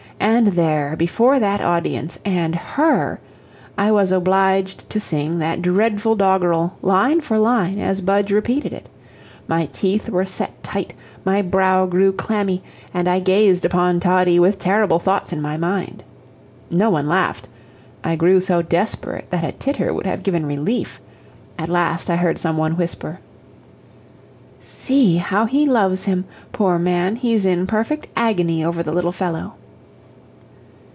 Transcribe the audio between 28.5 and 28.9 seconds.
over